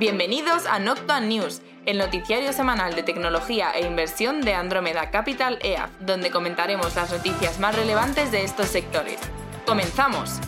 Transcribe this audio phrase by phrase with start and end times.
[0.00, 5.90] Bienvenidos a Noctua News, el noticiario semanal de tecnología e inversión de Andromeda Capital EAF,
[6.00, 9.20] donde comentaremos las noticias más relevantes de estos sectores.
[9.66, 10.40] ¡Comenzamos!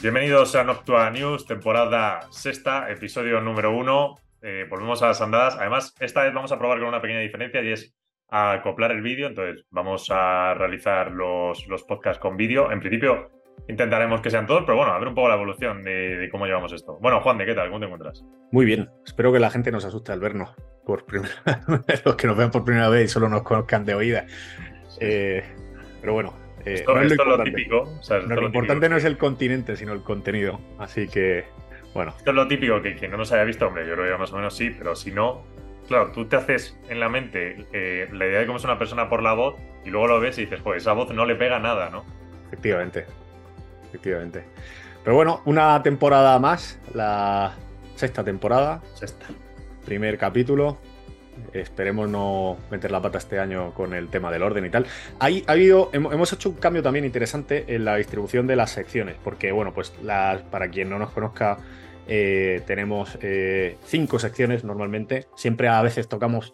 [0.00, 4.20] Bienvenidos a Noctua News, temporada sexta, episodio número uno.
[4.40, 5.56] Eh, volvemos a las andadas.
[5.56, 7.92] Además, esta vez vamos a probar con una pequeña diferencia y es
[8.34, 9.28] acoplar el vídeo.
[9.28, 12.70] Entonces, vamos a realizar los, los podcasts con vídeo.
[12.72, 13.30] En principio,
[13.68, 16.72] intentaremos que sean todos, pero bueno, a ver un poco la evolución de, cómo llevamos
[16.72, 16.98] esto.
[17.00, 17.68] Bueno, Juan, ¿de qué tal?
[17.68, 18.24] ¿Cómo te encuentras?
[18.50, 18.88] Muy bien.
[19.06, 20.54] Espero que la gente nos asuste al vernos
[20.84, 21.32] por primera
[22.04, 24.26] los que nos vean por primera vez y solo nos conozcan de oída.
[25.00, 25.42] Eh,
[26.00, 28.00] pero bueno, eh, esto, es lo, típico.
[28.26, 30.60] lo, importante no es el continente, sino el contenido.
[30.78, 31.44] Así que,
[31.94, 32.14] bueno.
[32.16, 34.32] Esto es lo típico que quien no nos haya visto, hombre, yo creo que más
[34.32, 35.44] o menos sí, pero si no,
[35.88, 39.08] claro, tú te haces en la mente eh, la idea de cómo es una persona
[39.08, 41.58] por la voz y luego lo ves y dices, pues esa voz no le pega
[41.58, 42.04] nada, ¿no?
[42.48, 43.06] Efectivamente.
[43.88, 44.44] Efectivamente.
[45.02, 47.54] Pero bueno, una temporada más, la
[47.94, 48.82] sexta temporada.
[48.94, 49.26] Sexta.
[49.84, 50.78] Primer capítulo,
[51.52, 54.86] Esperemos no meter la pata este año con el tema del orden y tal.
[55.18, 59.16] Hay, ha habido, hemos hecho un cambio también interesante en la distribución de las secciones,
[59.22, 61.58] porque bueno, pues las, para quien no nos conozca,
[62.08, 65.26] eh, tenemos eh, cinco secciones normalmente.
[65.34, 66.52] Siempre a veces tocamos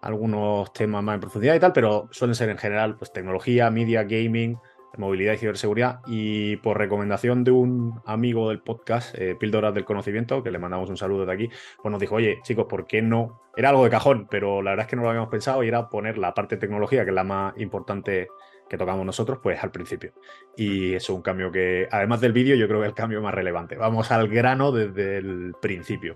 [0.00, 4.04] algunos temas más en profundidad y tal, pero suelen ser en general pues tecnología, media,
[4.04, 4.58] gaming,
[4.96, 6.00] movilidad y ciberseguridad.
[6.06, 10.88] Y por recomendación de un amigo del podcast, eh, Píldoras del Conocimiento, que le mandamos
[10.90, 11.50] un saludo de aquí,
[11.82, 13.42] pues nos dijo, oye, chicos, ¿por qué no?
[13.56, 15.88] Era algo de cajón, pero la verdad es que no lo habíamos pensado y era
[15.88, 18.28] poner la parte de tecnología, que es la más importante
[18.70, 20.12] que tocamos nosotros, pues al principio.
[20.56, 23.20] Y eso es un cambio que, además del vídeo, yo creo que es el cambio
[23.20, 23.74] más relevante.
[23.74, 26.14] Vamos al grano desde el principio.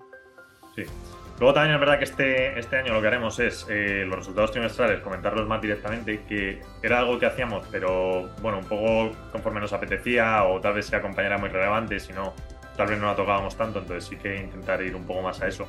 [0.76, 0.84] Sí.
[1.40, 4.52] Luego también es verdad que este, este año lo que haremos es eh, los resultados
[4.52, 9.72] trimestrales, comentarlos más directamente, que era algo que hacíamos, pero bueno, un poco conforme nos
[9.72, 12.34] apetecía o tal vez sea compañera muy relevante, si no,
[12.76, 15.48] tal vez no la tocábamos tanto, entonces sí que intentar ir un poco más a
[15.48, 15.66] eso.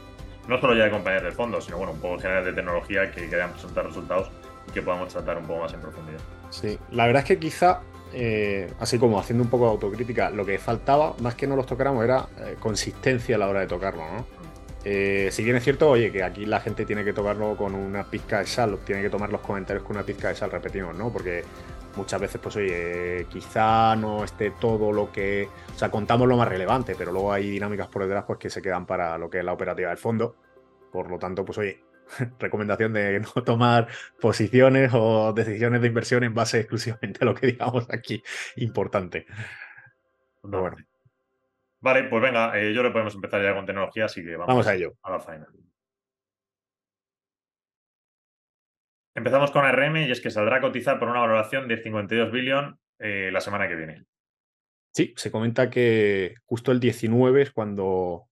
[0.48, 3.10] No solo ya de compañeros del fondo, sino bueno, un poco en general de tecnología
[3.10, 4.30] que quieran presentar resultados
[4.76, 6.20] que podamos tratar un poco más en profundidad.
[6.52, 7.82] Sí, la verdad es que quizá
[8.14, 11.66] eh, así como haciendo un poco de autocrítica, lo que faltaba, más que no los
[11.66, 14.26] tocáramos, era eh, consistencia a la hora de tocarlo, ¿no?
[14.84, 18.04] Eh, si bien es cierto, oye, que aquí la gente tiene que tocarlo con una
[18.04, 21.12] pizca de sal, tiene que tomar los comentarios con una pizca de sal, repetimos, ¿no?
[21.12, 21.44] Porque
[21.96, 25.50] muchas veces, pues oye, quizá no esté todo lo que.
[25.74, 28.62] O sea, contamos lo más relevante, pero luego hay dinámicas por detrás pues, que se
[28.62, 30.36] quedan para lo que es la operativa del fondo.
[30.92, 31.84] Por lo tanto, pues oye,
[32.40, 33.88] recomendación de no tomar
[34.20, 38.22] posiciones o decisiones de inversión en base exclusivamente a lo que digamos aquí.
[38.58, 39.26] Importante.
[40.42, 40.78] Pero bueno.
[41.82, 44.74] Vale, pues venga, eh, yo le podemos empezar ya con tecnología, así que vamos, a
[44.74, 44.94] ello.
[45.04, 45.48] A la faena.
[49.14, 52.80] Empezamos con RM y es que saldrá a cotizar por una valoración de 52 billion
[53.00, 54.04] eh, la semana que viene.
[54.92, 58.30] Sí, se comenta que justo el 19 es cuando.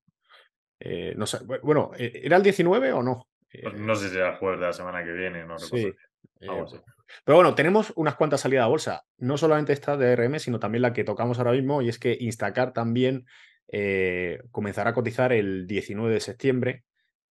[0.79, 3.27] Eh, no sé, bueno, ¿era el 19 o no?
[3.61, 5.93] Pues no sé si era el jueves de la semana que viene, no sí.
[6.39, 9.05] Pero bueno, tenemos unas cuantas salidas a bolsa.
[9.17, 12.17] No solamente esta de RM, sino también la que tocamos ahora mismo, y es que
[12.19, 13.25] Instacart también
[13.67, 16.83] eh, comenzará a cotizar el 19 de septiembre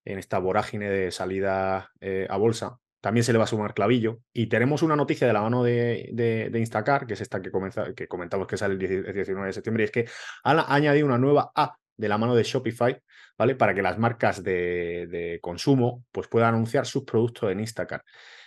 [0.05, 2.78] en esta vorágine de salida eh, a bolsa.
[3.00, 4.21] También se le va a sumar clavillo.
[4.32, 7.50] Y tenemos una noticia de la mano de, de, Instacart, que es esta que,
[7.97, 10.06] que comentamos que sale el 19 de septiembre, y es que
[10.44, 13.01] han añadido una nueva A de la mano de Shopify,
[13.39, 13.55] ¿vale?
[13.55, 18.05] Para que las marcas de, consumo pues, puedan anunciar sus productos en Instacart.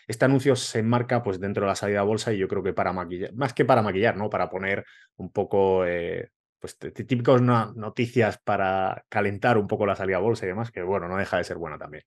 [0.08, 2.74] Este anuncio se enmarca pues, dentro de la salida a bolsa y yo creo que
[2.74, 4.30] para maquillar, más que para maquillar, ¿no?
[4.30, 4.86] Para poner
[5.18, 6.30] un poco, eh,
[6.60, 11.08] pues típicos noticias para calentar un poco la salida a bolsa y demás, que bueno,
[11.08, 12.04] no deja de ser buena también.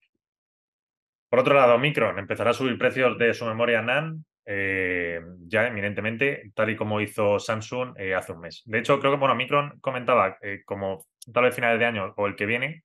[1.29, 6.51] Por otro lado, Micron empezará a subir precios de su memoria NAND eh, ya eminentemente,
[6.55, 8.63] tal y como hizo Samsung eh, hace un mes.
[8.65, 12.35] De hecho, creo que bueno, Micron comentaba como tal vez finales de año o el
[12.35, 12.85] que viene,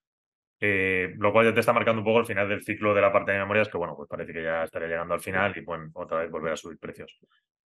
[0.59, 3.12] eh, lo cual ya te está marcando un poco el final del ciclo de la
[3.12, 5.91] parte de memorias, que bueno, pues parece que ya estaría llegando al final y pueden
[5.93, 7.17] otra vez volver a subir precios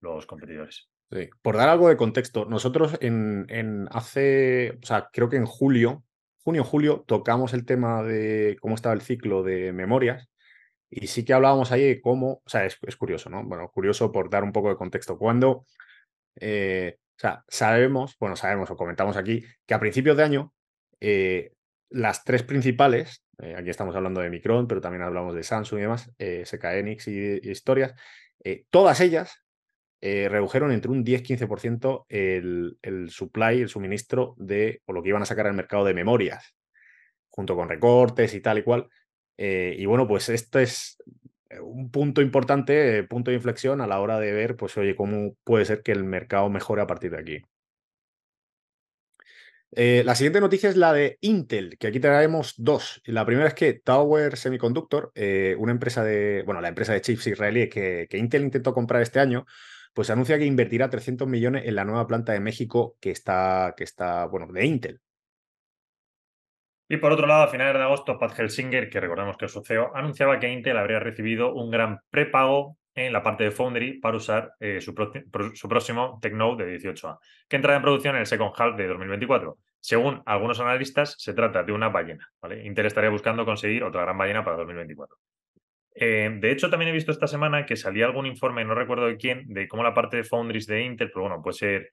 [0.00, 0.88] los competidores.
[1.10, 1.28] Sí.
[1.42, 6.04] Por dar algo de contexto, nosotros en, hace, o sea, creo que en julio,
[6.42, 10.28] junio, julio, tocamos el tema de cómo estaba el ciclo de memorias.
[10.90, 13.42] Y sí que hablábamos ahí de cómo, o sea, es, curioso, ¿no?
[13.44, 15.18] Bueno, curioso por dar un poco de contexto.
[15.18, 15.66] Cuando,
[16.36, 20.52] eh, o sea, sabemos, bueno, sabemos o comentamos aquí que a principios de año
[21.00, 21.52] eh,
[21.88, 25.82] las tres principales, eh, aquí estamos hablando de Micron, pero también hablamos de Samsung y
[25.82, 27.94] demás, eh, SK Enix y, historias,
[28.70, 29.42] todas ellas
[30.00, 35.26] redujeron entre un 10-15% el, el supply, el suministro de, o lo que iban a
[35.26, 36.54] sacar al mercado de memorias,
[37.28, 38.88] junto con recortes y tal y cual.
[39.38, 40.98] Y bueno, pues esto es
[41.62, 45.64] un punto importante, punto de inflexión a la hora de ver, pues oye, cómo puede
[45.64, 47.42] ser que el mercado mejore a partir de aquí.
[49.72, 53.02] Eh, la siguiente noticia es la de Intel, que aquí traemos dos.
[53.04, 57.26] La primera es que Tower Semiconductor, eh, una empresa de, bueno, la empresa de chips
[57.26, 59.44] israelí que, que, Intel intentó comprar este año,
[59.92, 63.84] pues anuncia que invertirá 300 millones en la nueva planta de México que está, que
[63.84, 65.00] está bueno, de Intel.
[66.88, 69.62] Y por otro lado, a finales de agosto, Pat Helsinger, que recordamos que es su
[69.62, 74.16] CEO, anunciaba que Intel habría recibido un gran prepago en la parte de Foundry para
[74.16, 77.18] usar eh, su, próximo TechNode de 18A,
[77.48, 79.58] que entrará en producción en el second half de 2024.
[79.80, 82.26] Según algunos analistas, se trata de una ballena.
[82.64, 85.16] Intel estaría buscando conseguir otra gran ballena para 2024.
[85.98, 89.16] Eh, de hecho, también he visto esta semana que salía algún informe, no recuerdo de
[89.16, 91.92] quién, de cómo la parte de Foundries de Intel, pero bueno, puede ser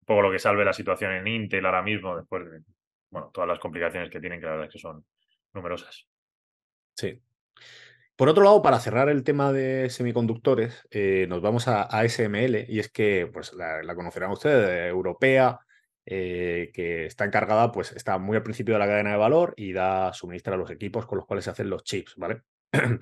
[0.00, 2.60] un poco lo que salve la situación en Intel ahora mismo, después de
[3.10, 5.04] bueno, todas las complicaciones que tienen, que la verdad es que son
[5.52, 6.06] numerosas.
[6.94, 7.22] Sí.
[8.16, 12.80] Por otro lado, para cerrar el tema de semiconductores, eh, nos vamos a, ASML, y
[12.80, 15.60] es que pues, la, conocerán ustedes, europea,
[16.04, 19.72] eh, que está encargada, pues está muy al principio de la cadena de valor y
[19.72, 22.42] da suministra a los equipos con los cuales se hacen los chips, ¿vale?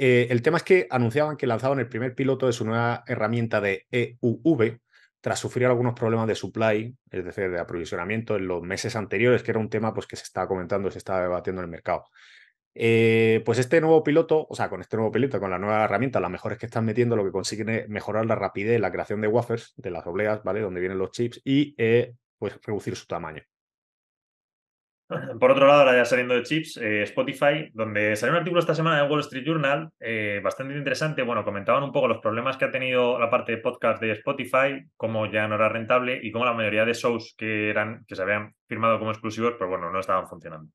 [0.00, 3.60] Eh, el tema es que anunciaban que lanzaban el primer piloto de su nueva herramienta
[3.60, 4.78] de EUV,
[5.20, 9.50] tras sufrir algunos problemas de supply, es decir, de aprovisionamiento en los meses anteriores, que
[9.50, 12.04] era un tema pues, que se estaba comentando, se estaba debatiendo en el mercado.
[12.74, 16.20] Eh, pues este nuevo piloto, o sea, con este nuevo piloto, con la nueva herramienta,
[16.20, 19.28] las mejores que están metiendo, lo que consiguen es mejorar la rapidez, la creación de
[19.28, 20.60] wafers, de las obleas, ¿vale?
[20.60, 23.42] Donde vienen los chips, y eh, pues reducir su tamaño.
[25.40, 28.74] Por otro lado, ahora ya saliendo de chips, eh, Spotify, donde salió un artículo esta
[28.74, 31.22] semana de Wall Street Journal, eh, bastante interesante.
[31.22, 34.84] Bueno, comentaban un poco los problemas que ha tenido la parte de podcast de Spotify,
[34.96, 38.22] cómo ya no era rentable y cómo la mayoría de shows que eran, que se
[38.22, 40.70] habían firmado como exclusivos, pues bueno, no estaban funcionando.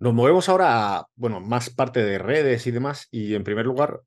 [0.00, 3.08] Nos movemos ahora a, bueno, más parte de redes y demás.
[3.10, 4.00] Y en primer lugar,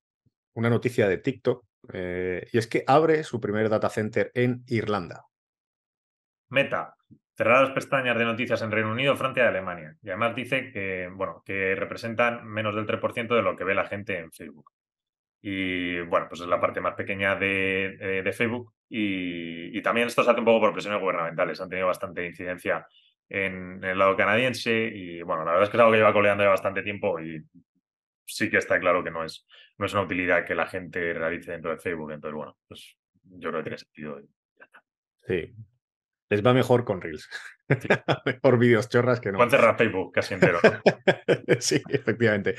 [0.53, 1.65] una noticia de TikTok.
[1.91, 5.25] Eh, y es que abre su primer data center en Irlanda.
[6.49, 6.95] Meta,
[7.41, 9.95] cerrar pestañas de noticias en Reino Unido, Francia y Alemania.
[10.03, 13.87] Y además dice que, bueno, que representan menos del 3% de lo que ve la
[13.87, 14.71] gente en Facebook.
[15.41, 18.75] Y bueno, pues es la parte más pequeña de, eh, Facebook.
[18.89, 21.59] Y, también esto se hace un poco por presiones gubernamentales.
[21.59, 22.85] Han tenido bastante incidencia
[23.27, 24.91] en, el lado canadiense.
[24.93, 27.19] Y bueno, la verdad es que es algo que lleva coleando ya bastante tiempo.
[27.19, 27.43] Y
[28.23, 29.47] sí que está claro que no es,
[29.79, 32.11] no es una utilidad que la gente realice dentro de Facebook.
[32.11, 34.21] Entonces, bueno, pues yo creo que tiene sentido.
[35.25, 35.55] Sí,
[36.31, 37.29] les va mejor con Reels.
[38.25, 39.37] mejor vídeos chorras que no.
[39.37, 40.59] Pueden cerrar Facebook casi entero.
[41.59, 42.55] sí, efectivamente.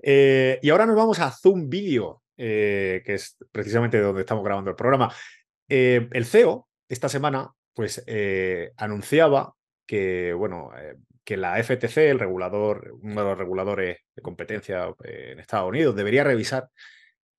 [0.00, 4.70] Eh, y ahora nos vamos a Zoom Video, eh, que es precisamente donde estamos grabando
[4.70, 5.12] el programa.
[5.68, 8.04] Eh, el CEO esta semana, pues,
[8.76, 9.54] anunciaba
[9.86, 10.70] que, bueno,
[11.24, 16.22] que la FTC, el regulador, uno de los reguladores de competencia en Estados Unidos, debería
[16.22, 16.68] revisar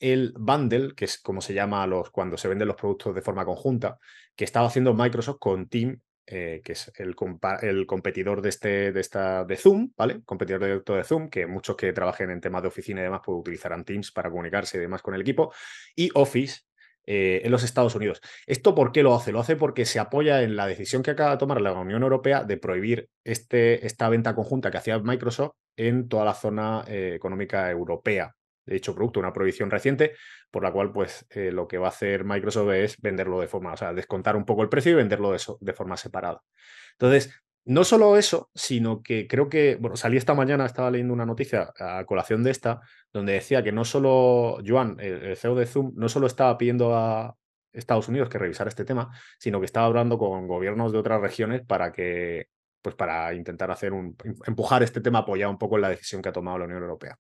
[0.02, 3.46] el bundle, que es como se llama los, cuando se venden los productos de forma
[3.46, 4.00] conjunta,
[4.36, 7.16] que estaba haciendo Microsoft con Team, eh, que es el,
[7.62, 10.22] el, competidor de, este, de, esta, de Zoom, ¿vale?
[10.26, 13.38] Competidor directo de Zoom, que muchos que trabajen en temas de oficina y demás pues,
[13.38, 15.54] utilizarán Teams para comunicarse y demás con el equipo,
[15.96, 16.62] y Office,
[17.06, 18.22] eh, en los Estados Unidos.
[18.46, 19.32] ¿Esto por qué lo hace?
[19.32, 22.44] Lo hace porque se apoya en la decisión que acaba de tomar la Unión Europea
[22.44, 27.70] de prohibir este, esta venta conjunta que hacía Microsoft en toda la zona eh, económica
[27.72, 28.36] europea
[28.74, 30.14] dicho producto, una prohibición reciente,
[30.50, 33.74] por la cual pues eh, lo que va a hacer Microsoft es venderlo de forma,
[33.74, 36.42] o sea, descontar un poco el precio y venderlo de, de forma separada.
[36.94, 41.26] Entonces, no solo eso, sino que creo que, bueno, salí esta mañana, estaba leyendo una
[41.26, 42.82] noticia a colación de esta,
[43.14, 47.36] donde decía que no solo Joan, el CEO de Zoom, no solo estaba pidiendo a
[47.72, 51.62] Estados Unidos que revisara este tema, sino que estaba hablando con gobiernos de otras regiones
[51.66, 52.48] para que,
[52.82, 56.30] pues para intentar hacer un, empujar este tema apoyado un poco en la decisión que
[56.30, 57.18] ha tomado la Unión Europea.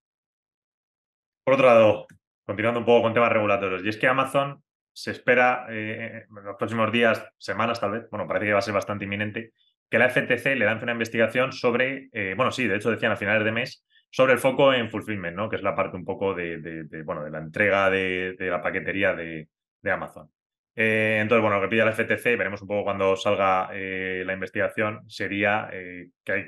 [1.43, 2.07] Por otro lado,
[2.45, 4.61] continuando un poco con temas regulatorios, y es que Amazon
[4.93, 8.63] se espera eh, en los próximos días, semanas tal vez, bueno, parece que va a
[8.63, 9.53] ser bastante inminente,
[9.89, 13.17] que la FTC le lance una investigación sobre, eh, bueno, sí, de hecho decían a
[13.17, 15.49] finales de mes, sobre el foco en fulfillment, ¿no?
[15.49, 19.47] Que es la parte un poco de, bueno, de la entrega de, la paquetería de,
[19.89, 20.29] Amazon.
[20.75, 25.09] Eh, entonces, bueno, lo que pide la FTC, veremos un poco cuando salga la investigación,
[25.09, 26.45] sería que hay,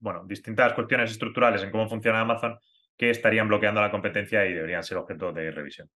[0.00, 2.58] bueno, distintas cuestiones estructurales en cómo funciona Amazon
[2.96, 5.90] que estarían bloqueando la competencia y deberían ser objeto de revisión.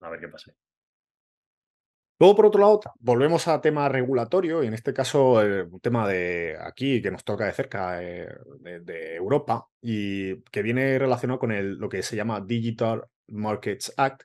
[0.00, 0.52] A ver qué pasa.
[2.20, 6.06] Luego, por otro lado, volvemos a tema regulatorio, y en este caso, eh, un tema
[6.06, 8.28] de aquí que nos toca de cerca, eh,
[8.60, 14.24] de, Europa, y que viene relacionado con el, lo que se llama Digital Markets Act,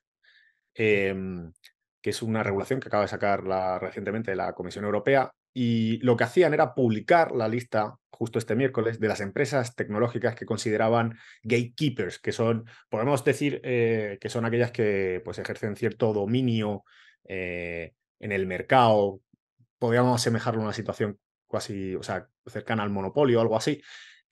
[0.74, 1.54] em,
[2.02, 3.44] que es una regulación que acaba de sacar
[3.82, 9.00] recientemente la Comisión Europea, y lo que hacían era publicar la lista justo este miércoles
[9.00, 14.72] de las empresas tecnológicas que consideraban gatekeepers, que son, podemos decir eh, que son aquellas
[14.72, 16.84] que pues, ejercen cierto dominio
[17.28, 19.20] eh, en el mercado.
[19.78, 21.20] Podríamos asemejarlo a una situación
[21.50, 23.82] casi, o sea, cercana al monopolio o algo así.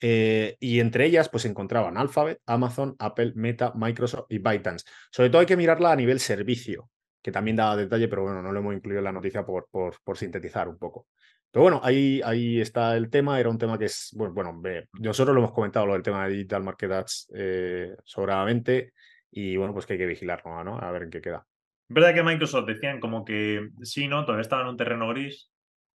[0.00, 4.86] Eh, y entre ellas, pues encontraban Alphabet, Amazon, Apple, Meta, Microsoft y ByteDance.
[5.10, 6.90] Sobre todo hay que mirarla a nivel servicio,
[7.22, 10.18] que también da detalle, pero bueno, no lo hemos incluido en la noticia por, por,
[10.18, 11.06] sintetizar un poco.
[11.54, 13.38] Pero bueno, ahí, ahí está el tema.
[13.38, 14.60] Era un tema que es, bueno, bueno
[14.94, 18.92] nosotros lo hemos comentado, lo del tema de Digital Market Ads eh, sobradamente.
[19.30, 20.80] Y bueno, pues que hay que vigilarlo, ¿no?
[20.80, 21.46] A ver en qué queda.
[21.88, 24.24] Es verdad que Microsoft decían como que sí, ¿no?
[24.24, 25.48] Todavía estaba en un terreno gris.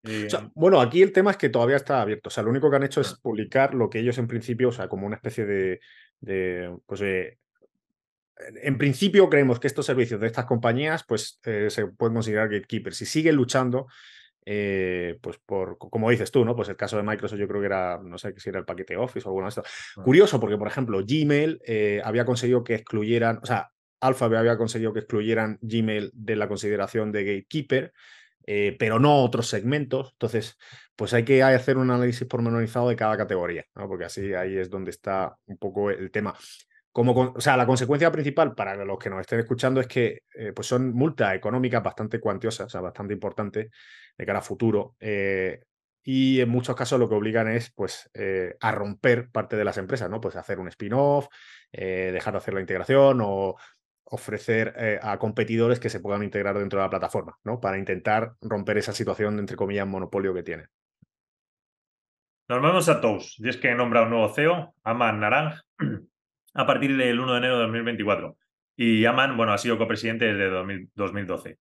[0.02, 2.28] Eh, bueno, aquí el tema es que todavía está abierto.
[2.28, 4.72] O sea, lo único que han hecho es publicar lo que ellos en principio, o
[4.72, 5.80] sea, como una especie de,
[6.20, 7.38] de pues de,
[8.62, 12.98] en principio creemos que estos servicios de estas compañías pues eh, se pueden considerar gatekeepers.
[12.98, 13.86] Si siguen luchando,
[14.48, 16.54] eh, pues por, como dices tú, ¿no?
[16.54, 18.96] Pues el caso de Microsoft yo creo que era, no sé si era el paquete
[18.96, 19.64] Office o alguna de estas.
[19.96, 24.92] Curioso porque, por ejemplo, Gmail eh, había conseguido que excluyeran, o sea, Alphabet había conseguido
[24.92, 27.92] que excluyeran Gmail de la consideración de gatekeeper,
[28.78, 30.12] pero no otros segmentos.
[30.12, 30.56] Entonces,
[30.94, 33.88] pues hay que hacer un análisis pormenorizado de cada categoría, ¿no?
[33.88, 36.34] Porque así ahí es donde está un poco el tema
[36.96, 40.66] o sea, la consecuencia principal para los que nos estén escuchando es que eh, pues
[40.66, 43.70] son multas económicas bastante cuantiosas, o sea, bastante importantes
[44.16, 44.96] de cara a futuro.
[45.00, 45.60] Eh,
[46.02, 49.76] y en muchos casos lo que obligan es pues, eh, a romper parte de las
[49.76, 50.20] empresas, ¿no?
[50.20, 51.28] Pues hacer un spin-off,
[51.70, 53.56] dejar de hacer la integración o
[54.04, 57.60] ofrecer a competidores que se puedan integrar dentro de la plataforma, ¿no?
[57.60, 60.68] Para intentar romper esa situación de, entre comillas, monopolio que tiene.
[62.48, 63.34] Nos vemos a todos.
[63.38, 65.54] Y es que nombra un nuevo CEO, Aman Narang,
[66.56, 68.36] a partir del 1 de enero de 2024.
[68.76, 70.50] Y Aman, bueno, ha sido copresidente desde
[70.94, 71.58] 2012.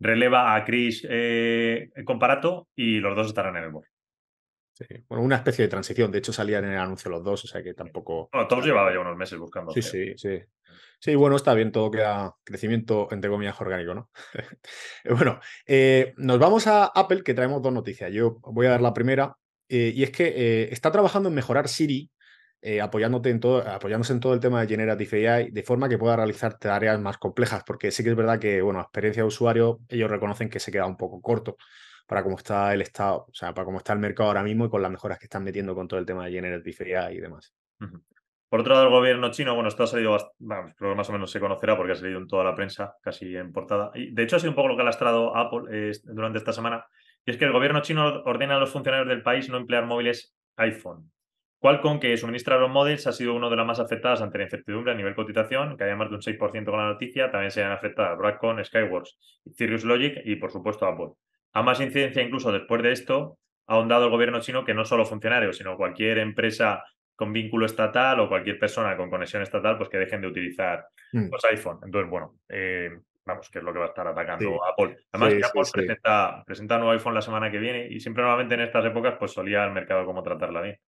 [0.00, 3.88] Releva a Chris eh, Comparato y los dos estarán en el board.
[4.72, 6.12] Sí, bueno, una especie de transición.
[6.12, 8.28] De hecho, salían en el anuncio los dos, o sea que tampoco.
[8.32, 9.72] Bueno, todos llevaba ya unos meses buscando.
[9.72, 10.40] Sí, sí, sí.
[11.00, 14.10] Sí, bueno, está bien, todo queda crecimiento, entre comillas, orgánico, ¿no?
[15.16, 18.12] bueno, eh, nos vamos a Apple, que traemos dos noticias.
[18.12, 19.36] Yo voy a dar la primera,
[19.68, 22.10] eh, y es que está trabajando en mejorar Siri
[22.60, 25.98] eh, apoyándote en todo, apoyándose en todo el tema de Generative AI, de forma que
[25.98, 29.80] pueda realizar tareas más complejas, porque sí que es verdad que, bueno, experiencia de usuario,
[29.88, 31.56] ellos reconocen que se queda un poco corto
[32.06, 34.70] para cómo está el estado, o sea, para cómo está el mercado ahora mismo y
[34.70, 37.54] con las mejoras que están metiendo con todo el tema de Generative AI y demás.
[38.48, 41.30] Por otro lado, el gobierno chino, bueno, esto ha salido, vamos, pero más o menos
[41.30, 43.90] se conocerá porque ha salido en toda la prensa, casi en portada.
[43.94, 46.54] Y de hecho, ha sido un poco lo que ha lastrado Apple eh, durante esta
[46.54, 46.86] semana.
[47.26, 50.34] Y es que el gobierno chino ordena a los funcionarios del país no emplear móviles
[50.56, 51.12] iPhone.
[51.58, 54.92] Qualcomm, que suministra los modems, ha sido una de las más afectadas ante la incertidumbre
[54.92, 57.30] a nivel cotización, que haya más de un 6% con la noticia.
[57.30, 59.18] También se han afectado Broadcom, Skyworks,
[59.56, 61.14] Cirrus Logic y, por supuesto, Apple.
[61.52, 65.04] A más incidencia, incluso después de esto, ha ahondado el gobierno chino que no solo
[65.04, 66.84] funcionarios, sino cualquier empresa
[67.16, 71.28] con vínculo estatal o cualquier persona con conexión estatal, pues que dejen de utilizar mm.
[71.32, 71.80] los iPhone.
[71.82, 72.90] Entonces, bueno, eh,
[73.24, 74.96] vamos, que es lo que va a estar atacando Apple.
[75.12, 78.60] Además, Apple presenta, presenta un nuevo iPhone la semana que viene y siempre normalmente en
[78.60, 80.78] estas épocas pues solía el mercado como tratarla bien.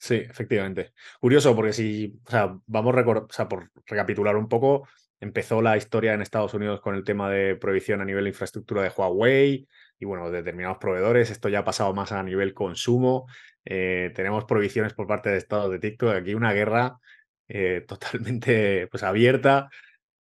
[0.00, 0.94] Sí, efectivamente.
[1.20, 4.88] Curioso, porque si, o sea, vamos o sea, por recapitular un poco,
[5.20, 8.82] empezó la historia en Estados Unidos con el tema de prohibición a nivel de infraestructura
[8.82, 11.30] de Huawei y bueno, determinados proveedores.
[11.30, 13.26] Esto ya ha pasado más a nivel consumo.
[13.66, 16.14] Eh, tenemos prohibiciones por parte de Estados de TikTok.
[16.14, 16.98] Aquí una guerra
[17.48, 19.68] eh, totalmente pues, abierta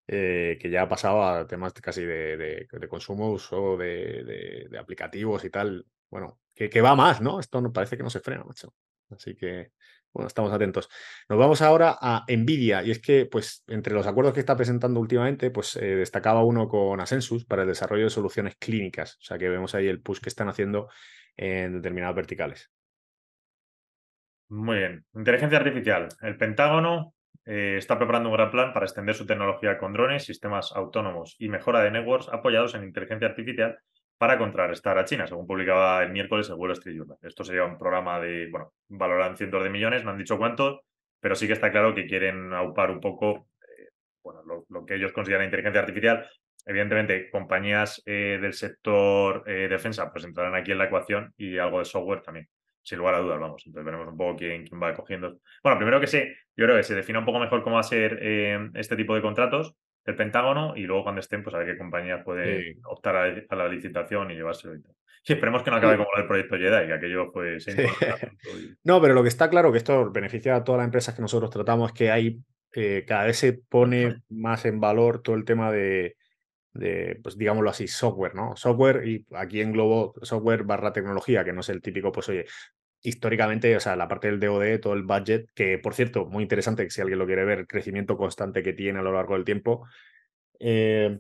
[0.07, 5.49] eh, que ya ha pasado a temas casi de, consumo, uso de, de, aplicativos y
[5.49, 5.85] tal.
[6.09, 7.39] Bueno, que, que va más, ¿no?
[7.39, 8.73] Esto no, parece que no se frena, macho.
[9.09, 9.71] Así que,
[10.13, 10.89] bueno, estamos atentos.
[11.27, 14.99] Nos vamos ahora a Nvidia, y es que, pues, entre los acuerdos que está presentando
[14.99, 19.15] últimamente, pues eh, destacaba uno con Asensus para el desarrollo de soluciones clínicas.
[19.15, 20.89] O sea que vemos ahí el push que están haciendo
[21.37, 22.71] en determinadas verticales.
[24.49, 25.05] Muy bien.
[25.13, 26.07] Inteligencia artificial.
[26.21, 27.13] El Pentágono
[27.45, 31.49] eh, está preparando un gran plan para extender su tecnología con drones, sistemas autónomos y
[31.49, 33.77] mejora de networks apoyados en inteligencia artificial
[34.19, 37.17] para contrarrestar a China, según publicaba el miércoles el Wall Street Journal.
[37.21, 40.81] Esto sería un programa de, bueno, valoran cientos de millones, no han dicho cuántos,
[41.21, 43.89] pero sí que está claro que quieren aupar un poco eh,
[44.21, 46.29] bueno, lo, que ellos consideran inteligencia artificial.
[46.65, 51.79] Evidentemente, compañías eh, del sector eh, defensa pues entrarán aquí en la ecuación y algo
[51.79, 52.49] de software también,
[52.81, 53.63] sin lugar a dudas, vamos.
[53.65, 55.39] Entonces veremos un poco quién, quién va cogiendo.
[55.63, 57.83] Bueno, primero que sé, yo creo que se define un poco mejor cómo va a
[57.83, 58.21] ser
[58.75, 59.77] este tipo de contratos
[60.09, 63.67] el Pentágono y luego cuando estén, pues a ver qué compañía puede optar a, la
[63.67, 64.81] licitación y llevárselo y
[65.21, 67.57] Sí, esperemos que no acabe como el proyecto Jedi, que aquello fue...
[68.83, 71.49] No, pero lo que está claro, que esto beneficia a todas las empresas que nosotros
[71.49, 72.39] tratamos, es que hay,
[72.73, 76.15] eh, cada vez se pone más en valor todo el tema de,
[76.73, 78.55] de, pues digámoslo así, software, ¿no?
[78.55, 82.45] Software y aquí englobo software barra tecnología, que no es el típico, pues oye,
[83.01, 86.89] históricamente, o sea, la parte del DOD, todo el budget, que por cierto, muy interesante,
[86.89, 89.87] si alguien lo quiere ver, crecimiento constante que tiene a lo largo del tiempo.
[90.59, 91.19] Eh,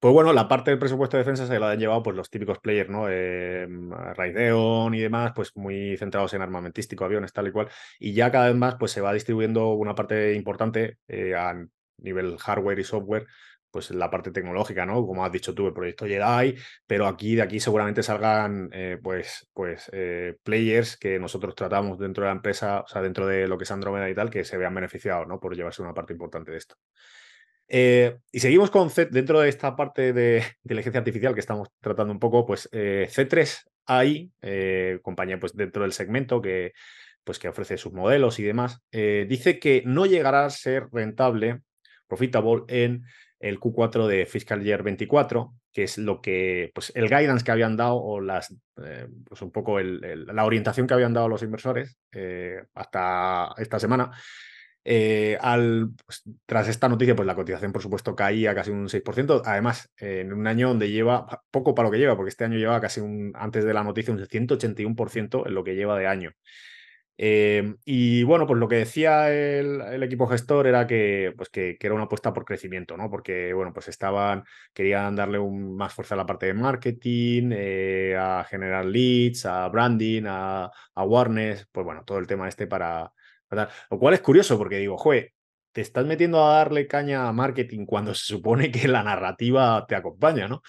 [0.00, 2.58] pues bueno, la parte del presupuesto de defensa se la han llevado pues los típicos
[2.58, 3.06] players, ¿no?
[3.08, 3.66] Eh,
[4.14, 7.68] Raideon y demás, pues muy centrados en armamentístico, aviones, tal y cual.
[7.98, 11.54] Y ya cada vez más pues se va distribuyendo una parte importante eh, a
[11.98, 13.26] nivel hardware y software,
[13.74, 15.04] pues la parte tecnológica, ¿no?
[15.04, 16.54] Como has dicho tú, el proyecto Jedi,
[16.86, 22.22] pero aquí de aquí seguramente salgan eh, pues, pues eh, players que nosotros tratamos dentro
[22.22, 24.56] de la empresa, o sea, dentro de lo que es Andromeda y tal, que se
[24.58, 25.40] vean beneficiados, ¿no?
[25.40, 26.76] Por llevarse una parte importante de esto.
[27.66, 32.12] Eh, y seguimos con C dentro de esta parte de inteligencia artificial que estamos tratando
[32.12, 34.30] un poco, pues C3 AI,
[35.02, 36.74] compañía pues dentro del segmento que,
[37.24, 41.62] pues, que ofrece sus modelos y demás, dice que no llegará a ser rentable,
[42.06, 43.02] profitable en
[43.46, 47.76] el Q4 de Fiscal Year 24, que es lo que, pues el guidance que habían
[47.76, 51.98] dado o las, pues un poco la orientación que habían dado los inversores
[52.74, 54.12] hasta esta semana.
[54.86, 59.42] Eh, al, pues, tras esta noticia, pues la cotización, por supuesto, caía casi un 6%.
[59.44, 62.80] Además, en un año donde lleva poco para lo que lleva, porque este año lleva
[62.80, 66.32] casi un, antes de la noticia, un 181% en lo que lleva de año.
[67.16, 71.94] Eh, y bueno, pues lo que decía el, equipo gestor era que, pues que, era
[71.94, 73.08] una apuesta por crecimiento, ¿no?
[73.10, 78.16] Porque, bueno, pues estaban, querían darle un, más fuerza a la parte de marketing, eh,
[78.18, 83.12] a generar leads, a branding, a, a pues bueno, todo el tema este para,
[83.90, 85.34] lo cual es curioso porque digo, jue,
[85.72, 89.96] te estás metiendo a darle caña a marketing cuando se supone que la narrativa te
[89.96, 90.62] acompaña, ¿no?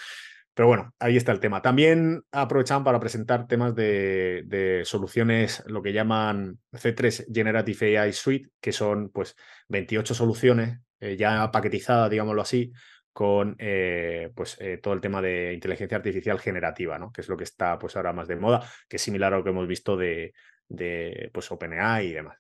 [0.56, 1.62] Pero bueno, ahí está el tema.
[1.62, 8.72] También aprovechaban para presentar temas de, soluciones, lo que llaman C3 Generative AI Suite, que
[8.72, 9.36] son pues
[9.68, 12.72] 28 soluciones eh, ya paquetizadas, digámoslo así,
[13.12, 17.12] con eh, pues, eh, todo el tema de inteligencia artificial generativa, ¿no?
[17.12, 19.44] que es lo que está pues, ahora más de moda, que es similar a lo
[19.44, 20.34] que hemos visto de,
[20.70, 22.38] de pues, OpenAI y demás.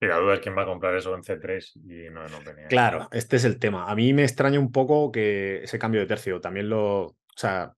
[0.00, 2.68] Y la duda es quién va a comprar eso en C3 y no en OpenAI.
[2.68, 3.88] Claro, este es el tema.
[3.88, 7.16] A mí me extraña un poco que ese cambio de tercio también lo.
[7.36, 7.72] O sea,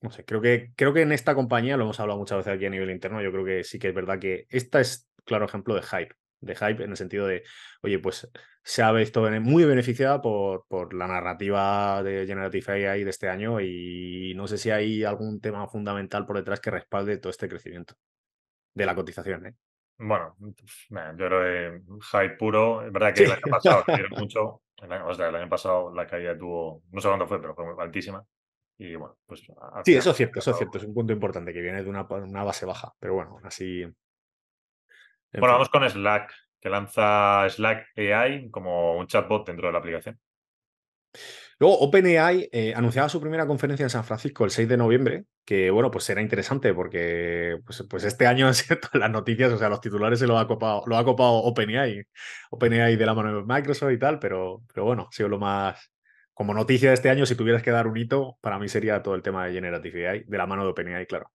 [0.00, 2.66] no sé, creo que, creo que en esta compañía, lo hemos hablado muchas veces aquí
[2.66, 5.74] a nivel interno, yo creo que sí que es verdad que esta es claro ejemplo
[5.74, 6.14] de hype.
[6.40, 7.44] De hype en el sentido de,
[7.82, 8.30] oye, pues
[8.62, 13.60] se ha visto muy beneficiada por, por la narrativa de Generative AI de este año
[13.60, 17.94] y no sé si hay algún tema fundamental por detrás que respalde todo este crecimiento
[18.74, 19.46] de la cotización.
[19.46, 19.54] ¿eh?
[19.98, 21.80] Bueno, yo creo que
[22.12, 22.84] hype puro.
[22.84, 23.84] Es verdad que el año pasado
[24.18, 24.62] mucho.
[24.82, 27.54] El año, o sea, el año pasado la caída tuvo, no sé cuándo fue, pero
[27.54, 28.24] fue altísima.
[28.78, 29.40] Y bueno, pues.
[29.84, 30.78] Sí, eso es cierto, eso es cierto.
[30.78, 32.92] Es un punto importante que viene de una, una base baja.
[32.98, 33.84] Pero bueno, así.
[35.32, 40.18] Bueno, vamos con Slack, que lanza Slack AI como un chatbot dentro de la aplicación.
[41.58, 45.70] Luego, OpenAI eh, anunciaba su primera conferencia en San Francisco el 6 de noviembre, que
[45.70, 49.80] bueno, pues será interesante porque pues, pues este año sido las noticias, o sea, los
[49.80, 52.04] titulares se lo ha copado, lo ha copado OpenAI,
[52.50, 55.90] OpenAI de la mano de Microsoft y tal, pero, pero bueno, ha sido lo más,
[56.36, 59.14] como noticia de este año, si tuvieras que dar un hito, para mí sería todo
[59.14, 61.32] el tema de Generative AI, de la mano de OpenAI, claro.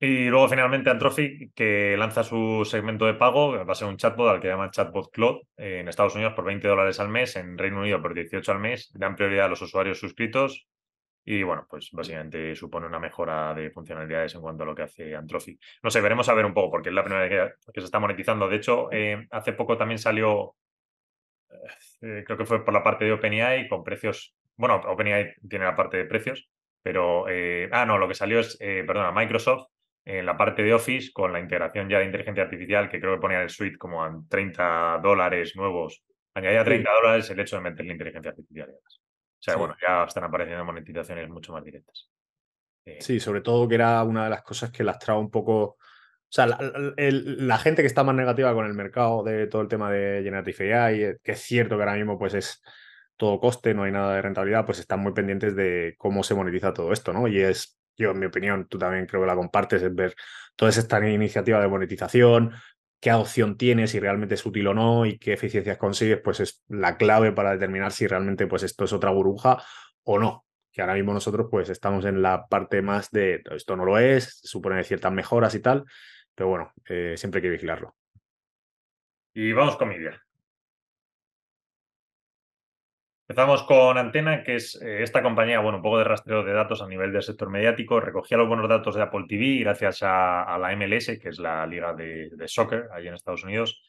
[0.00, 4.28] Y luego finalmente Anthropic, que lanza su segmento de pago, va a ser un chatbot
[4.28, 7.78] al que llaman Chatbot Cloud en Estados Unidos por 20 dólares al mes, en Reino
[7.78, 10.66] Unido por 18 al mes, dan prioridad a los usuarios suscritos
[11.24, 15.14] y bueno, pues básicamente supone una mejora de funcionalidades en cuanto a lo que hace
[15.14, 15.60] Anthropic.
[15.84, 18.00] No sé, veremos a ver un poco, porque es la primera vez que, se está
[18.00, 18.48] monetizando.
[18.48, 20.56] De hecho, eh, hace poco también salió,
[22.00, 25.76] eh, creo que fue por la parte de OpenAI con precios, bueno, OpenAI tiene la
[25.76, 26.48] parte de precios,
[26.82, 29.66] pero, eh, ah, no, lo que salió es, perdona, Microsoft
[30.04, 33.20] en la parte de Office con la integración ya de inteligencia artificial, que creo que
[33.20, 36.02] ponía el suite como a 30 dólares nuevos.
[36.34, 38.70] Añadía 30 dólares el hecho de meter la inteligencia artificial.
[38.70, 42.10] O sea, bueno, ya están apareciendo monetizaciones mucho más directas.
[42.84, 45.76] Eh, sí, sobre todo que era una de las cosas que las trae un poco.
[46.34, 49.88] O sea, la, gente que está más negativa con el mercado de todo el tema
[49.92, 52.60] de Generative AI, eh, que es cierto que ahora mismo pues es
[53.16, 56.74] todo coste, no hay nada de rentabilidad, pues están muy pendientes de cómo se monetiza
[56.74, 57.28] todo esto, ¿no?
[57.28, 60.16] Y es yo en mi opinión, tú también creo que la compartes, es ver
[60.56, 62.50] todas estas iniciativas de monetización,
[62.98, 66.64] qué adopción tienes, si realmente es útil o no y qué eficiencias consigues, pues es
[66.66, 69.62] la clave para determinar si realmente pues esto es otra burbuja
[70.02, 70.44] o no.
[70.72, 74.40] Que ahora mismo nosotros pues estamos en la parte más de esto no lo es,
[74.42, 75.84] supone ciertas mejoras y tal,
[76.34, 77.94] pero bueno, eh, siempre hay que vigilarlo.
[79.34, 80.24] Y vamos con Media.
[83.26, 86.82] Empezamos con Antena, que es eh, esta compañía, bueno, un poco de rastreo de datos
[86.82, 87.98] a nivel del sector mediático.
[87.98, 91.94] Recogía los buenos datos de Apple TV gracias a, la MLS, que es la liga
[91.94, 93.82] de, soccer allí en Estados Unidos.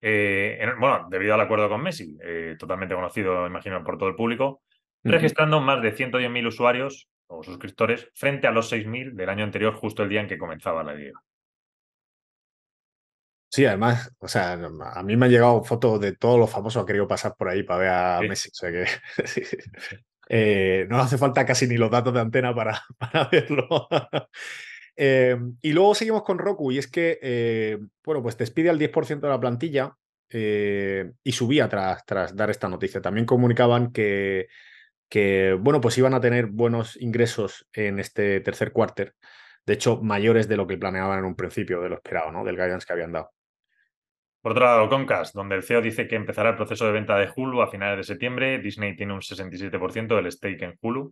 [0.00, 4.62] Eh, bueno, debido al acuerdo con Messi, eh, totalmente conocido, imagino, por todo el público,
[5.02, 10.04] registrando más de 110.000 usuarios o suscriptores frente a los 6.000 del año anterior, justo
[10.04, 11.20] el día en que comenzaba la liga.
[13.56, 16.80] Sí, además, o sea, a mí me han llegado fotos de todos los famosos que
[16.80, 18.50] han querido pasar por ahí para ver a Messi.
[18.50, 18.84] O sea que
[20.28, 23.88] eh, no hace falta casi ni los datos de antena para, para verlo.
[24.94, 29.20] Eh, y luego seguimos con Roku, y es que, eh, bueno, pues despide al 10%
[29.20, 29.96] de la plantilla
[30.28, 33.00] y subía tras, tras dar esta noticia.
[33.00, 34.48] También comunicaban que,
[35.08, 39.14] que, bueno, pues iban a tener buenos ingresos en este tercer cuarter.
[39.64, 42.44] De hecho, mayores de lo que planeaban en un principio, de lo esperado, ¿no?
[42.44, 43.35] Del guidance que habían dado.
[44.40, 47.28] Por otro lado, Comcast, donde el CEO dice que empezará el proceso de venta de
[47.34, 48.58] Hulu a finales de septiembre.
[48.58, 51.10] Disney tiene un 67% del stake en Hulu.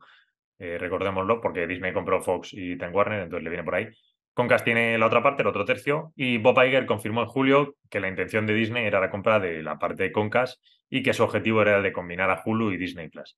[0.58, 3.88] Eh, recordémoslo, porque Disney compró Fox y Time Warner, entonces le viene por ahí.
[4.34, 8.00] Comcast tiene la otra parte, el otro tercio, y Bob Iger confirmó en julio que
[8.00, 11.22] la intención de Disney era la compra de la parte de Comcast y que su
[11.22, 13.36] objetivo era el de combinar a Hulu y Disney Plus.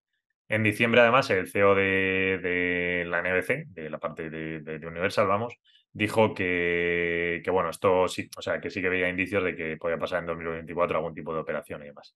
[0.49, 5.59] En diciembre, además, el CEO de, la NBC, de la parte de Universal, vamos,
[5.97, 9.99] dijo que, bueno, esto sí, o sea, que sí que veía indicios de que podía
[9.99, 12.15] pasar en 2024 algún tipo de operación y demás.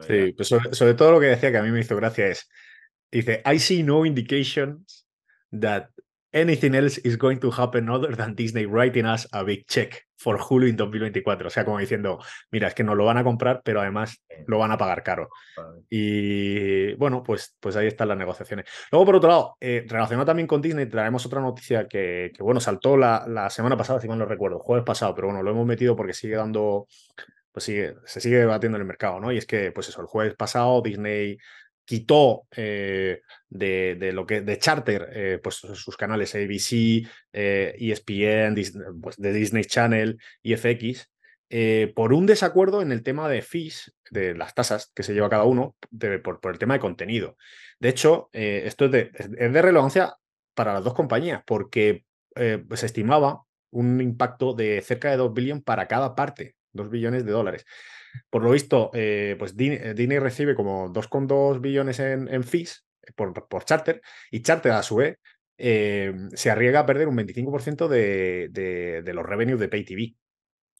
[0.00, 2.46] sí, pues sobre, todo lo que decía que a mí me hizo gracia es,
[3.10, 5.06] dice, I see no indications
[5.58, 5.86] that
[6.34, 10.38] anything else is going to happen other than Disney writing us a big check for
[10.38, 11.46] Hulu en 2024.
[11.46, 12.18] O sea, como diciendo,
[12.50, 15.28] mira, es que nos lo van a comprar, pero además lo van a pagar caro.
[15.88, 18.66] Y bueno, pues, pues ahí están las negociaciones.
[18.90, 22.96] Luego, por otro lado, eh, relacionado también con Disney, traemos otra noticia que, bueno, saltó
[22.96, 25.94] la, la, semana pasada, si mal no recuerdo, jueves pasado, pero bueno, lo hemos metido
[25.94, 26.86] porque sigue dando,
[27.52, 29.30] pues sigue, se sigue debatiendo en el mercado, ¿no?
[29.30, 31.38] Y es que, pues eso, el jueves pasado Disney
[31.84, 38.64] quitó eh, de, lo que de charter eh, pues sus canales ABC, ESPN, e
[39.00, 41.10] pues de Disney Channel y FX
[41.50, 45.28] eh, por un desacuerdo en el tema de fees, de las tasas que se lleva
[45.28, 45.76] cada uno,
[46.22, 47.36] por, el tema de contenido.
[47.78, 50.14] De hecho, esto es de, es de, relevancia
[50.54, 55.86] para las dos compañías, porque se estimaba un impacto de cerca de 2 billones para
[55.86, 57.64] cada parte, 2 billones de dólares.
[58.30, 62.84] Por lo visto, eh, pues eh, Disney, recibe como 2,2 billones en, fees
[63.16, 65.18] por, por, Charter y Charter a su vez
[65.58, 70.14] eh, se arriesga a perder un 25% de, de, los revenues de Pay TV.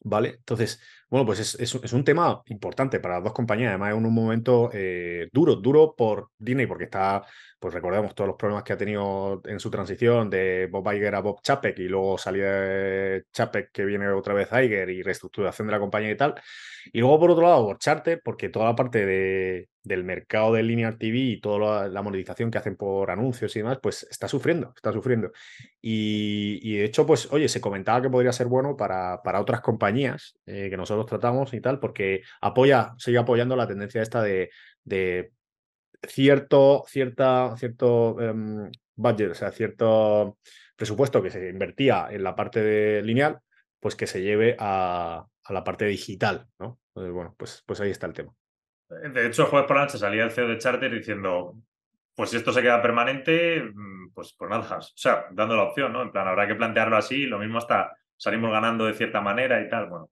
[0.07, 0.35] ¿Vale?
[0.37, 3.70] Entonces, bueno, pues es, es, un tema importante para las dos compañías.
[3.70, 4.70] Además, es un momento
[5.33, 7.24] duro, duro por Disney, porque está,
[7.64, 11.20] pues recordemos todos los problemas que ha tenido en su transición de Bob Iger a
[11.20, 15.81] Bob Chapek y luego salida Chapek que viene otra vez Iger y reestructuración de la
[15.81, 16.35] compañía y tal.
[16.92, 20.62] Y luego, por otro lado, por Charter, porque toda la parte de, del mercado de
[20.62, 24.74] linear TV y toda la, monetización que hacen por anuncios y demás, pues está sufriendo,
[24.77, 25.33] está sufriendo.
[25.81, 30.37] Y, de hecho, pues, oye, se comentaba que podría ser bueno para, para otras compañías
[30.44, 34.50] eh, que nosotros tratamos y tal, porque apoya, sigue apoyando la tendencia esta de,
[34.85, 35.33] de
[36.09, 40.38] cierto, cierta, cierto em, budget, o sea, cierto
[40.77, 43.40] presupuesto que se invertía en la parte de lineal,
[43.81, 46.81] pues que se lleve a, a la parte digital, ¿no?
[46.95, 48.33] bueno, pues, pues ahí está el tema.
[48.88, 51.57] De hecho, el jueves por la noche salía el CEO de Charter diciendo,
[52.14, 55.93] pues si esto se queda permanente, mm, pues, pues nada, o sea, dando la opción,
[55.93, 56.03] ¿no?
[56.03, 59.69] En plan, habrá que plantearlo así, lo mismo hasta salimos ganando de cierta manera y
[59.69, 60.11] tal, bueno,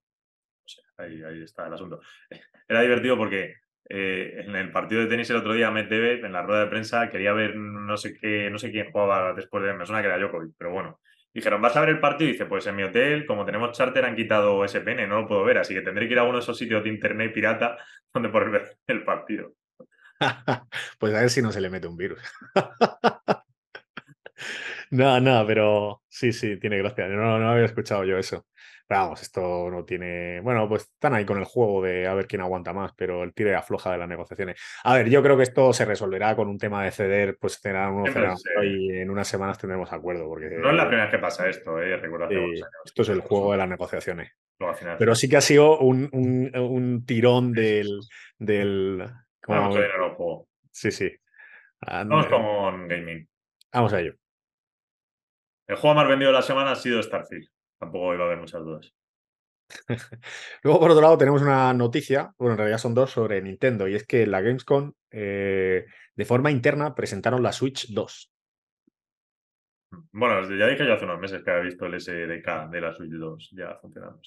[0.97, 2.01] ahí, ahí está el asunto.
[2.69, 3.57] Era divertido porque
[3.89, 7.09] eh, en el partido de tenis el otro día, Medvedev, en la rueda de prensa,
[7.09, 10.19] quería ver no sé qué, no sé quién jugaba después de, me suena que era
[10.19, 11.01] Djokovic, pero bueno,
[11.35, 12.31] Dijeron, ¿vas a ver el partido?
[12.31, 15.59] Dice, pues en mi hotel, como tenemos charter, han quitado SPN, no lo puedo ver,
[15.59, 17.79] así que tendré que ir a uno de esos sitios de internet pirata
[18.13, 19.55] donde poder ver el partido.
[20.99, 22.21] pues a ver si no se le mete un virus.
[24.93, 27.09] no, no, pero sí, sí, tiene gracia.
[27.09, 28.47] No, no había escuchado yo eso
[28.93, 30.41] vamos, esto no tiene.
[30.41, 33.33] Bueno, pues están ahí con el juego de a ver quién aguanta más, pero el
[33.35, 34.61] tire afloja de las negociaciones.
[34.85, 37.91] A ver, yo creo que esto se resolverá con un tema de ceder, pues será
[37.91, 38.05] uno
[38.63, 40.29] y en unas semanas tendremos acuerdo.
[40.29, 42.01] Porque, no es la primera vez que pasa esto, ¿eh?
[42.85, 44.33] Esto es el juego de las negociaciones.
[44.99, 48.01] Pero sí que ha sido un, un, tirón del.
[48.39, 49.09] del
[49.43, 49.73] como...
[49.73, 50.49] juego.
[50.71, 51.11] Sí, sí.
[51.81, 53.27] Vamos con gaming.
[53.73, 54.15] Vamos a ello.
[55.73, 58.63] El juego más vendido de la semana ha sido Starfield tampoco iba a haber muchas
[58.63, 58.95] dudas.
[60.63, 63.95] Luego, por otro lado, tenemos una noticia, bueno, en realidad son dos sobre Nintendo, y
[63.95, 68.31] es que la Gamescom, eh, de forma interna, presentaron la Switch 2.
[70.13, 73.13] Bueno, ya dije yo hace unos meses que había visto el SDK de la Switch
[73.13, 74.21] 2 ya funcionando.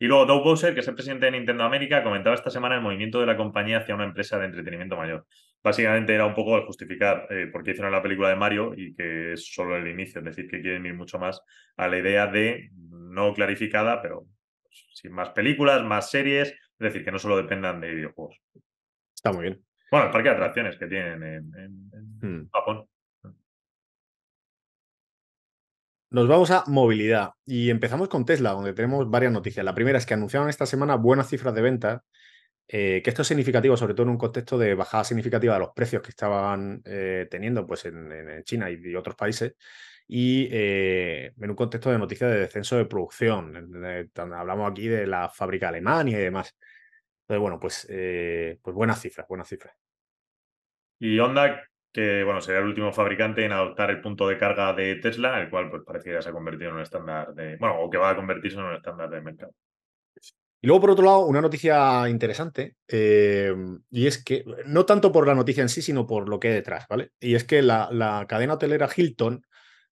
[0.00, 2.82] Y luego Doug Bowser, que es el presidente de Nintendo América, comentaba esta semana el
[2.82, 5.26] movimiento de la compañía hacia una empresa de entretenimiento mayor.
[5.66, 8.94] Básicamente era un poco el justificar eh, por qué hicieron la película de Mario y
[8.94, 11.42] que es solo el inicio, es decir, que quieren ir mucho más
[11.76, 14.28] a la idea de, no clarificada, pero
[14.70, 18.40] sin más películas, más series, es decir, que no solo dependan de videojuegos.
[19.12, 19.60] Está muy bien.
[19.90, 21.90] Bueno, el parque de atracciones que tienen en,
[22.22, 22.48] hmm.
[22.52, 22.86] Japón.
[26.10, 29.64] Nos vamos a movilidad y empezamos con Tesla, donde tenemos varias noticias.
[29.64, 32.04] La primera es que anunciaron esta semana buenas cifras de venta,
[32.68, 35.70] eh, que esto es significativo, sobre todo en un contexto de bajada significativa de los
[35.70, 39.54] precios que estaban eh, teniendo pues, en, China y, otros países,
[40.08, 44.10] y eh, en un contexto de noticias de descenso de producción.
[44.14, 46.56] hablamos aquí de la fábrica Alemania y demás.
[47.22, 47.86] Entonces, bueno, pues,
[48.62, 49.74] pues buenas cifras, buenas cifras.
[50.98, 51.62] Y Honda
[51.96, 55.48] que bueno, sería el último fabricante en adoptar el punto de carga de Tesla, el
[55.48, 58.10] cual pues parece que se ha convertido en un estándar de, bueno, o que va
[58.10, 59.54] a convertirse en un estándar de mercado.
[60.66, 63.54] Luego, por otro lado, una noticia interesante, eh,
[63.88, 66.54] y es que, no tanto por la noticia en sí, sino por lo que hay
[66.54, 67.12] detrás, ¿vale?
[67.20, 69.46] Y es que la, cadena hotelera Hilton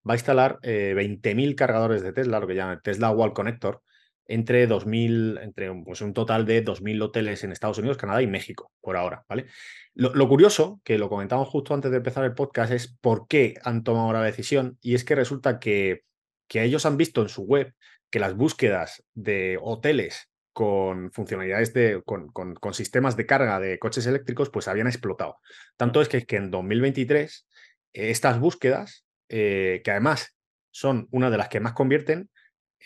[0.04, 3.82] va a instalar 20.000 eh, cargadores de Tesla, lo que llaman Tesla Wall Connector,
[4.26, 8.72] entre 2000, entre pues, un total de 2.000 hoteles en Estados Unidos, Canadá y México,
[8.80, 9.46] por ahora, ¿vale?
[9.94, 13.84] Lo, curioso, que lo comentamos justo antes de empezar el podcast, es por qué han
[13.84, 16.02] tomado la decisión, y es que resulta que,
[16.48, 17.72] que ellos han visto en su web
[18.10, 24.06] que las búsquedas de hoteles con funcionalidades de, con, con, sistemas de carga de coches
[24.06, 25.38] eléctricos, pues habían explotado.
[25.76, 27.46] Tanto es que, que en 2023
[27.92, 30.36] estas búsquedas, eh, que además
[30.70, 32.30] son una de las que más convierten,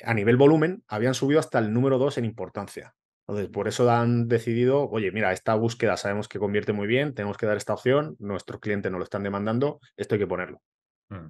[0.03, 2.95] a nivel volumen, habían subido hasta el número 2 en importancia.
[3.27, 7.37] Entonces, por eso han decidido, oye, mira, esta búsqueda sabemos que convierte muy bien, tenemos
[7.37, 10.63] que dar esta opción, nuestros clientes nos lo están demandando, esto hay que ponerlo.
[11.11, 11.27] Mm.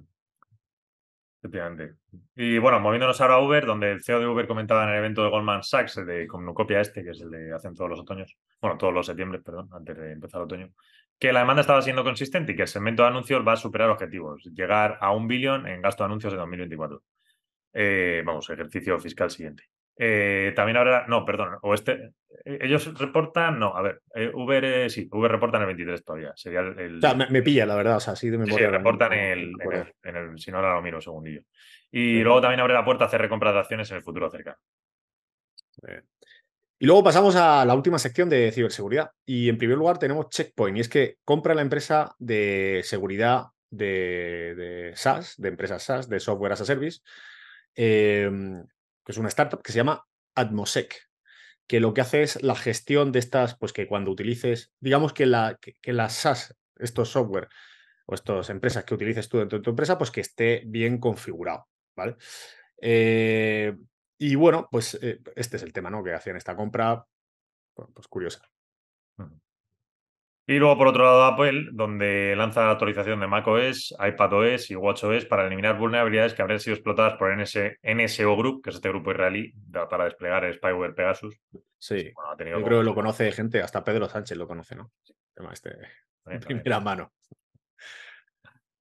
[1.41, 1.95] Efectivamente.
[2.35, 5.23] Y bueno, moviéndonos ahora a Uber, donde el CEO de Uber comentaba en el evento
[5.23, 8.37] de Goldman Sachs, el de copia este, que es el de hacen todos los otoños,
[8.59, 10.69] bueno, todos los septiembre, perdón, antes de empezar el otoño,
[11.17, 13.89] que la demanda estaba siendo consistente y que el segmento de anuncios va a superar
[13.89, 17.03] objetivos, llegar a un billón en gasto de anuncios en 2024.
[17.71, 19.63] Eh, vamos, ejercicio fiscal siguiente.
[20.01, 22.13] Eh, también habrá, no, perdón, o este,
[22.45, 26.31] eh, ellos reportan, no, a ver, eh, Uber, sí, Uber reporta en el 23 todavía,
[26.37, 26.99] sería el...
[26.99, 28.69] O sea, me, pilla, la verdad, o sea, así de memoria.
[28.69, 29.53] Sí, reportan en el,
[30.03, 31.41] en, el, si no ahora lo miro un segundillo.
[31.91, 34.55] Y luego también abre la puerta a hacer recompras de acciones en el futuro cercano.
[36.79, 39.11] Y luego pasamos a la última sección de ciberseguridad.
[39.25, 44.55] Y en primer lugar tenemos Checkpoint, y es que compra la empresa de seguridad de,
[44.55, 47.01] de SaaS, de empresas SaaS, de Software as a Service,
[47.75, 48.31] eh,
[49.11, 51.09] es una startup que se llama Atmosec,
[51.67, 55.25] que lo que hace es la gestión de estas, pues que cuando utilices, digamos que
[55.25, 57.49] la, que, las SaaS, estos software
[58.05, 61.67] o estas empresas que utilices tú dentro de tu empresa, pues que esté bien configurado,
[61.95, 62.17] ¿vale?
[62.81, 63.75] Eh,
[64.17, 66.03] y bueno, pues eh, este es el tema, ¿no?
[66.03, 67.05] Que hacían esta compra,
[67.73, 68.41] pues curiosa.
[70.49, 75.25] Y luego, por otro lado, Apple, donde lanza la actualización de macOS, iPadOS y watchOS
[75.25, 79.53] para eliminar vulnerabilidades que habrían sido explotadas por NSO Group, que es este grupo israelí
[79.71, 81.39] para desplegar el spyware Pegasus.
[81.77, 84.89] Sí, yo creo que lo conoce gente, hasta Pedro Sánchez lo conoce, ¿no?
[85.35, 85.69] tema este
[86.25, 87.11] en primera mano.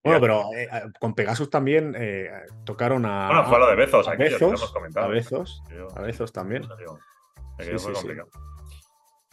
[0.02, 2.30] Bueno, pero eh, eh, con Pegasus también eh,
[2.64, 3.26] tocaron a.
[3.26, 5.62] Bueno, fue lo de Bezos, a Bezos, a Bezos,
[5.94, 6.62] a Bezos también.
[7.58, 8.08] Sí, sí, sí.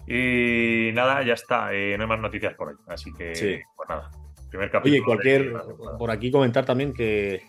[0.07, 1.73] Y nada, ya está.
[1.73, 2.75] Eh, no hay más noticias por hoy.
[2.87, 4.11] Así que, pues nada.
[4.49, 4.95] Primer capítulo.
[4.95, 5.53] Oye, cualquier.
[5.97, 7.43] por aquí comentar también que.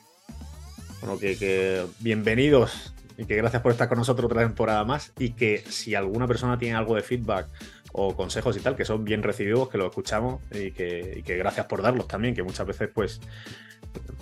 [1.00, 5.12] Bueno, que, bienvenidos y que gracias por estar con nosotros otra temporada más.
[5.18, 7.48] Y que si alguna persona tiene algo de feedback
[7.92, 11.36] o consejos y tal, que son bien recibidos, que lo escuchamos y que, y que
[11.36, 13.20] gracias por darlos también, que muchas veces, pues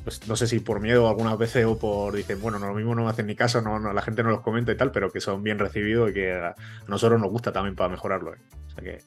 [0.03, 2.95] pues no sé si por miedo algunas veces o por dicen, bueno, no, lo mismo
[2.95, 5.21] no me hacen ni caso, no, la gente no los comenta y tal, pero que
[5.21, 6.55] son bien recibidos y que a
[6.89, 8.35] nosotros nos gusta también para mejorarlo.
[8.35, 8.39] ¿eh?
[8.67, 8.99] O sea que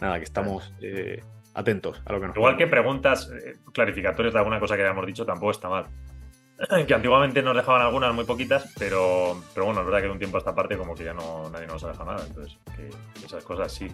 [0.00, 1.22] nada, que estamos eh,
[1.54, 5.06] atentos a lo que nos Igual que preguntas eh, clarificatorias de alguna cosa que hayamos
[5.06, 5.86] dicho, tampoco está mal.
[6.86, 10.18] que antiguamente nos dejaban algunas, muy poquitas, pero, pero bueno, es verdad que de un
[10.18, 12.24] tiempo a esta parte como que ya no nadie nos ha dejado nada.
[12.26, 12.90] Entonces, que
[13.24, 13.90] esas cosas sí,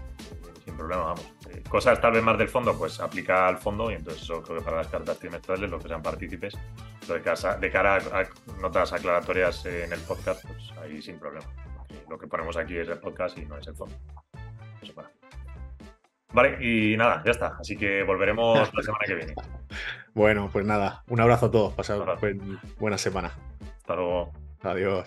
[0.64, 1.32] sin problema, vamos.
[1.50, 4.58] Eh, cosas tal vez más del fondo, pues aplica al fondo y entonces eso creo
[4.58, 6.56] que para las cartas trimestrales, los que sean partícipes,
[7.08, 11.46] de, casa, de cara a, notas aclaratorias en el podcast, pues ahí sin problema.
[12.08, 13.94] Lo que ponemos aquí es el podcast y no es el fondo.
[14.82, 15.10] Eso para.
[16.32, 17.56] Vale, y nada, ya está.
[17.58, 19.34] Así que volveremos la semana que viene.
[20.14, 21.74] Bueno, pues nada, un abrazo a todos.
[21.74, 22.00] Pasad
[22.78, 23.32] buena semana.
[23.78, 24.32] Hasta luego.
[24.62, 25.06] Adiós.